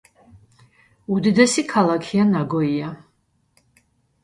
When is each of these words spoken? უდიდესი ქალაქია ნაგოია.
უდიდესი 1.17 1.65
ქალაქია 1.75 2.27
ნაგოია. 2.33 2.91